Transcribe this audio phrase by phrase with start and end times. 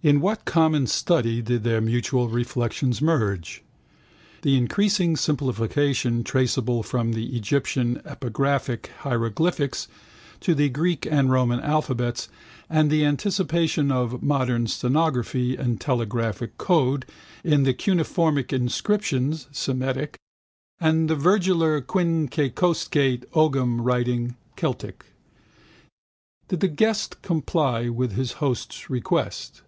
[0.00, 3.64] In what common study did their mutual reflections merge?
[4.42, 9.88] The increasing simplification traceable from the Egyptian epigraphic hieroglyphs
[10.38, 12.28] to the Greek and Roman alphabets
[12.70, 17.04] and the anticipation of modern stenography and telegraphic code
[17.42, 20.16] in the cuneiform inscriptions (Semitic)
[20.80, 25.06] and the virgular quinquecostate ogham writing (Celtic).
[26.46, 29.62] Did the guest comply with his host's request?